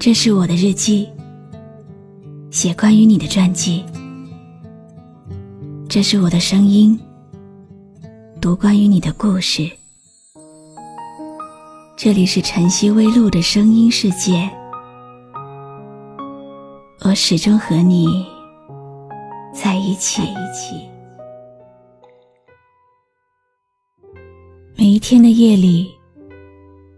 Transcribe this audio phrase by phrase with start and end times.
[0.00, 1.08] 这是我的日记，
[2.52, 3.84] 写关于你的传记。
[5.88, 6.96] 这是我的声音，
[8.40, 9.68] 读关于你的故事。
[11.96, 14.48] 这里是晨曦微露的声音世界，
[17.00, 18.24] 我始终和你
[19.52, 20.22] 在一起。
[24.76, 25.90] 每一天的夜里，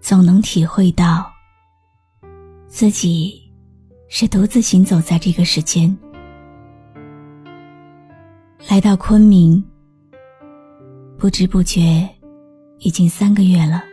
[0.00, 1.33] 总能体会到。
[2.74, 3.40] 自己
[4.08, 5.96] 是独自行走在这个世间，
[8.68, 9.64] 来到昆明，
[11.16, 12.04] 不知不觉
[12.80, 13.84] 已经三个月了。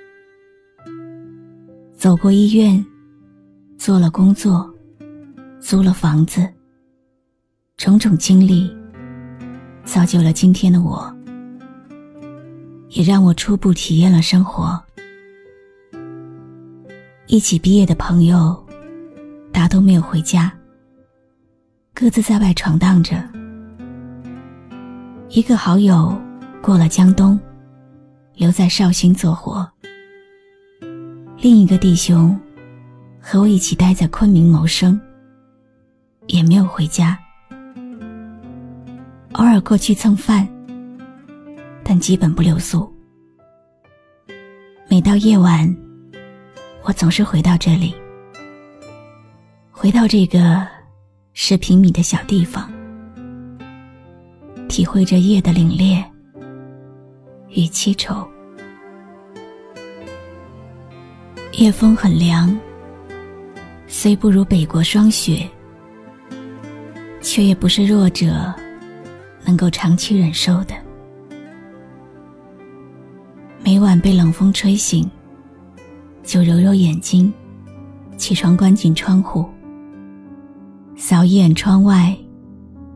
[1.96, 2.84] 走过医院，
[3.78, 4.68] 做了工作，
[5.60, 6.52] 租了房子，
[7.78, 8.76] 种种经历，
[9.84, 11.16] 造就了今天的我，
[12.90, 14.84] 也让我初步体验了生活。
[17.28, 18.60] 一起毕业的朋友。
[19.62, 20.52] 大都没有回家，
[21.94, 23.24] 各自在外闯荡着。
[25.30, 26.20] 一个好友
[26.64, 27.40] 过了江东，
[28.34, 29.64] 留在绍兴做活；
[31.38, 32.36] 另一个弟兄
[33.20, 35.00] 和我一起待在昆明谋生，
[36.26, 37.16] 也没有回家。
[39.34, 40.50] 偶尔过去蹭饭，
[41.84, 42.92] 但基本不留宿。
[44.90, 45.72] 每到夜晚，
[46.82, 47.94] 我总是回到这里。
[49.82, 50.68] 回到这个
[51.34, 52.72] 十平米的小地方，
[54.70, 56.06] 体会着夜的凛冽
[57.50, 58.24] 与凄愁。
[61.54, 62.56] 夜风很凉，
[63.88, 65.50] 虽不如北国霜雪，
[67.20, 68.54] 却也不是弱者
[69.44, 70.76] 能够长期忍受的。
[73.64, 75.10] 每晚被冷风吹醒，
[76.22, 77.34] 就揉揉眼睛，
[78.16, 79.50] 起床关紧窗户。
[81.04, 82.16] 扫一眼窗外，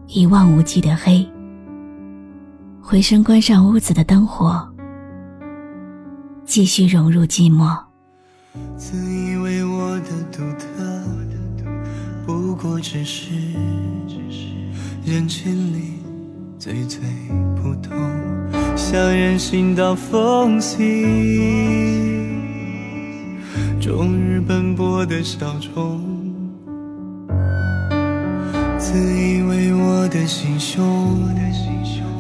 [0.06, 1.28] 一望无际的黑。
[2.80, 4.64] 回身关上屋子的灯火，
[6.46, 7.76] 继续融入寂寞。
[8.78, 11.04] 自以为我的独特，
[12.28, 13.32] 不过只是
[15.04, 15.94] 人群里
[16.60, 17.00] 最最
[17.56, 17.98] 普通，
[18.76, 20.84] 像人行道缝隙，
[23.82, 26.25] 终日奔波的小虫。
[28.96, 31.30] 自以为我的心胸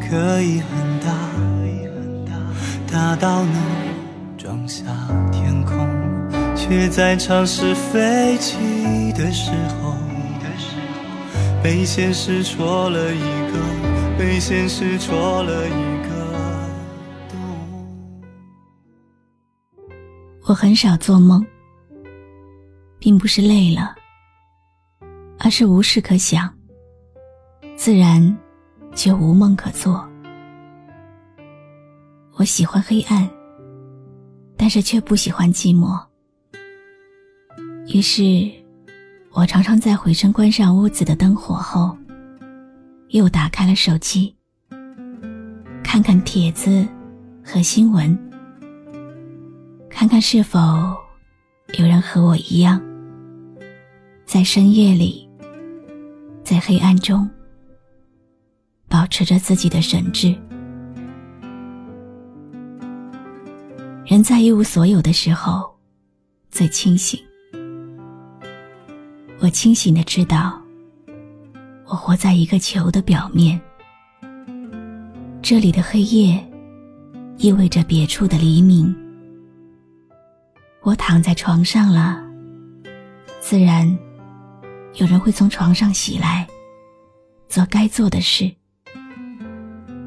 [0.01, 1.07] 可以很大，
[2.91, 3.55] 大到能
[4.37, 4.83] 装下
[5.31, 5.87] 天空，
[6.53, 8.57] 却在尝试飞起
[9.13, 9.95] 的时候，
[11.63, 15.71] 被现实戳了一个，被现实戳了一
[16.03, 16.09] 个
[17.29, 17.39] 洞。
[20.43, 21.41] 我很少做梦，
[22.99, 23.95] 并不是累了，
[25.39, 26.53] 而是无事可想。
[27.75, 28.35] 自然，
[28.95, 30.07] 就无梦可做。
[32.37, 33.29] 我喜欢黑暗，
[34.57, 36.01] 但是却不喜欢寂寞。
[37.93, 38.49] 于是，
[39.31, 41.95] 我常常在回身关上屋子的灯火后，
[43.09, 44.35] 又打开了手机，
[45.83, 46.87] 看看帖子
[47.43, 48.17] 和新闻，
[49.89, 50.59] 看看是否
[51.77, 52.81] 有人和我一样，
[54.25, 55.29] 在深夜里，
[56.43, 57.29] 在黑暗中。
[58.95, 60.33] 保持着自己的神智。
[64.05, 65.69] 人在一无所有的时候，
[66.49, 67.19] 最清醒。
[69.39, 70.57] 我清醒的知道，
[71.87, 73.59] 我活在一个球的表面。
[75.41, 76.41] 这里的黑夜，
[77.35, 78.95] 意味着别处的黎明。
[80.83, 82.23] 我躺在床上了，
[83.41, 83.85] 自然，
[84.93, 86.47] 有人会从床上袭来，
[87.49, 88.49] 做该做的事。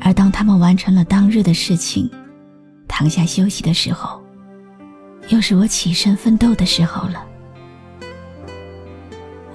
[0.08, 2.10] 而当他们完成了当日的事情，
[2.88, 4.18] 躺下休息的时候，
[5.28, 7.26] 又是我起身奋斗的时候了。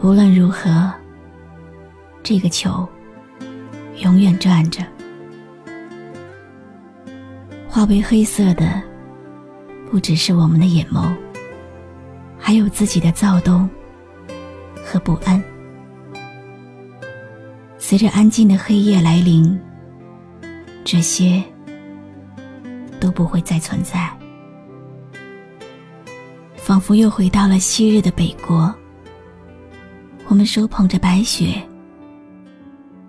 [0.03, 0.94] 无论如何，
[2.21, 2.88] 这个球
[4.03, 4.85] 永远转着。
[7.67, 8.79] 化为黑色的，
[9.89, 11.11] 不只是我们的眼眸，
[12.38, 13.67] 还有自己的躁动
[14.85, 15.44] 和不安。
[17.79, 19.59] 随着安静的黑夜来临。
[20.83, 21.44] 这些
[23.00, 24.09] 都不会再存在，
[26.56, 28.74] 仿佛又回到了昔日的北国。
[30.27, 31.62] 我们手捧着白雪，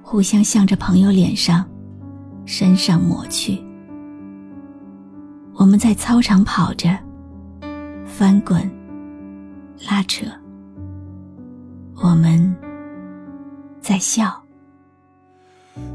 [0.03, 1.65] 互相向着朋友脸上、
[2.45, 3.63] 身上抹去。
[5.55, 6.97] 我们在操场跑着，
[8.05, 8.71] 翻滚、
[9.89, 10.27] 拉扯，
[11.97, 12.55] 我们
[13.81, 14.44] 在笑。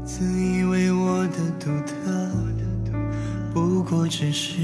[0.04, 1.94] 自以为我的独特，
[3.54, 4.58] 不过只是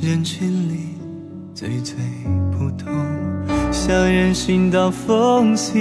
[0.00, 0.98] 人群里
[1.54, 1.96] 最最
[2.52, 2.92] 普通，
[3.72, 5.78] 像人行道缝隙，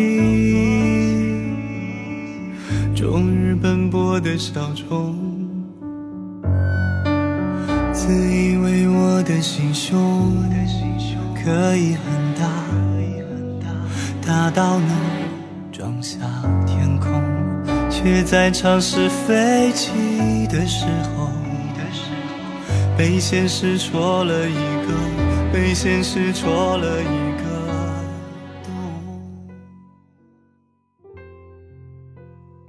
[2.96, 5.14] 终日奔波的小虫。
[7.92, 10.34] 自以为我的心胸
[11.36, 12.48] 可以很大，
[14.26, 14.90] 大到能
[15.72, 16.18] 装下。
[18.08, 19.92] 却在尝试飞起
[20.48, 21.30] 的时候，
[22.98, 27.06] 被现实戳了一个，被现实戳了一
[27.38, 27.44] 个。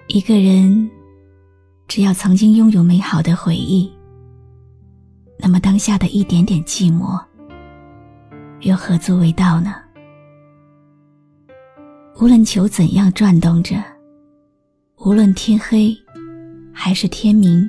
[0.08, 0.90] 一个人
[1.86, 3.88] 只要曾经拥有美好的回忆，
[5.38, 7.16] 那么当下的一点点寂寞，
[8.62, 9.72] 又何足为道呢？
[12.20, 13.76] 无论球怎样转动着。
[15.08, 15.96] 无论天黑
[16.70, 17.66] 还是天明，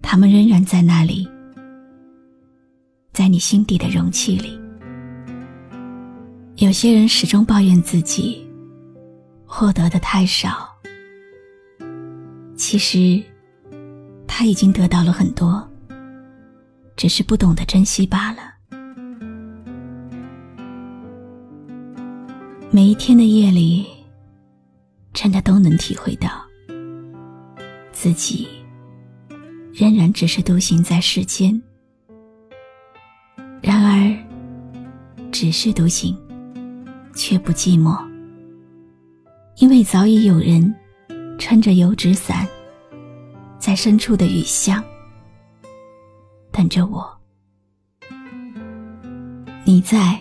[0.00, 1.28] 他们仍然在那里，
[3.12, 4.56] 在你心底的容器里。
[6.58, 8.48] 有些人始终抱怨自己
[9.44, 10.68] 获得的太少，
[12.54, 13.20] 其实
[14.24, 15.68] 他已经得到了很多，
[16.94, 18.54] 只是不懂得珍惜罢了。
[22.70, 23.95] 每一天的夜里。
[25.16, 26.28] 真的都能体会到，
[27.90, 28.46] 自己
[29.72, 31.60] 仍然只是独行在世间。
[33.62, 34.14] 然而，
[35.32, 36.14] 只是独行，
[37.14, 37.98] 却不寂寞，
[39.56, 40.74] 因为早已有人
[41.38, 42.46] 撑着油纸伞，
[43.58, 44.84] 在深处的雨巷
[46.52, 47.10] 等着我。
[49.64, 50.20] 你在，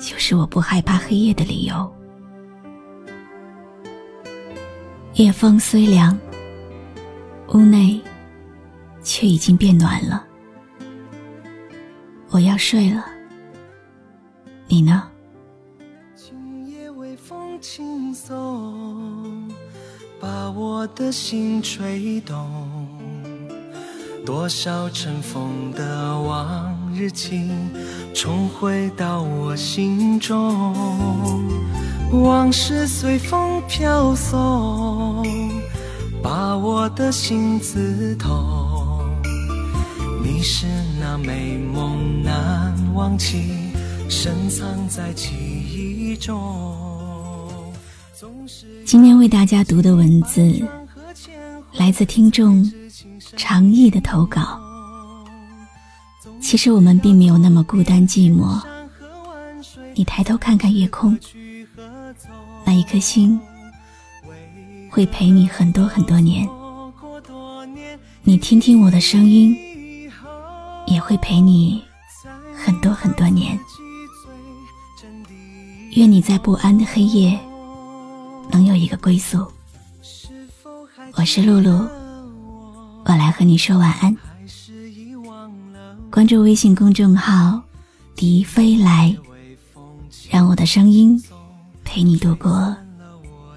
[0.00, 1.97] 就是我不害怕黑夜的理由。
[5.18, 6.16] 夜风虽凉，
[7.48, 8.00] 屋内
[9.02, 10.24] 却已经变暖了。
[12.30, 13.04] 我要睡了，
[14.68, 15.08] 你呢？
[16.14, 19.50] 今夜微风轻送，
[20.20, 22.48] 把我的心吹动。
[24.24, 27.68] 多少尘封的往日情，
[28.14, 30.72] 重回到我心中。
[32.10, 35.26] 往事随风飘送，
[36.22, 39.04] 把我的心刺痛。
[40.22, 40.66] 你是
[40.98, 43.52] 那美梦难忘记，
[44.08, 46.34] 深藏在记忆中。
[48.86, 50.66] 今天为大家读的文字，
[51.74, 52.72] 来自听众
[53.36, 54.58] 长意的投稿。
[56.40, 58.58] 其实我们并没有那么孤单寂寞。
[59.94, 61.16] 你抬头看看夜空。
[62.68, 63.40] 那一颗心
[64.90, 66.46] 会陪你很多很多年，
[68.22, 69.56] 你听听我的声音，
[70.86, 71.82] 也会陪你
[72.54, 73.58] 很多很多年。
[75.92, 77.38] 愿你在不安的黑夜
[78.50, 79.50] 能有一个归宿。
[81.14, 81.88] 我是露露，
[83.06, 84.14] 我来和你说晚安。
[86.10, 87.62] 关注微信公众号
[88.14, 89.16] “笛飞来”，
[90.30, 91.18] 让我的声音。
[91.90, 92.76] 陪你度过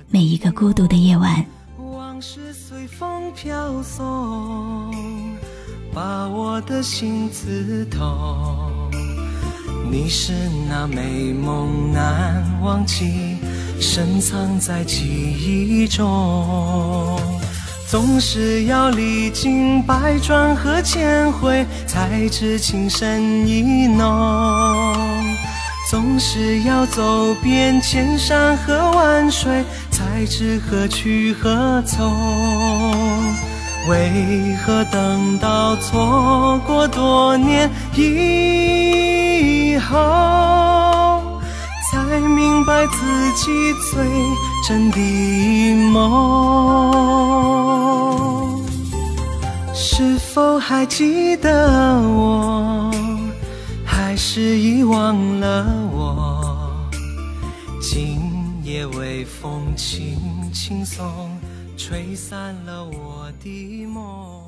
[0.07, 1.45] 每一个孤独的夜晚。
[1.77, 4.89] 往事随风飘送，
[5.93, 8.89] 把我的心刺痛。
[9.91, 10.31] 你是
[10.69, 13.35] 那美梦难忘记，
[13.81, 17.19] 深藏在记忆中。
[17.89, 25.00] 总是要历经百转和千回，才知情深意浓。
[25.91, 32.09] 总是要走遍千山和万水，才知何去何从。
[33.89, 41.41] 为何等到错过多年以后，
[41.91, 43.51] 才明白自己
[43.91, 44.07] 最
[44.65, 44.97] 真的
[45.91, 47.03] 梦？
[49.73, 52.89] 是否还记得我？
[54.11, 56.91] 还是遗忘了我？
[57.81, 58.19] 今
[58.61, 61.29] 夜微风轻轻送，
[61.77, 64.40] 吹散了我的梦。